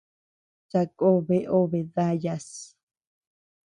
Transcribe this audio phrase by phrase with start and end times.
[0.71, 2.47] Sako bea obe dayas.